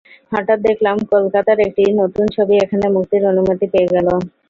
হঠাৎ 0.31 0.59
দেখলাম 0.67 0.97
কলকাতার 1.11 1.57
একটি 1.61 1.83
নতুন 2.01 2.25
ছবি 2.35 2.55
এখানে 2.57 2.85
মুক্তির 2.95 3.23
অনুমতি 3.31 3.65
পেয়ে 3.73 3.91
গেল। 3.95 4.07